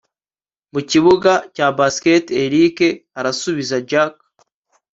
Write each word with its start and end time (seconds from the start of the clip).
mukibuga 0.73 1.31
cya 1.55 1.67
basket, 1.77 2.25
erick 2.43 2.77
arasubiza 3.19 3.75
jack 3.89 4.13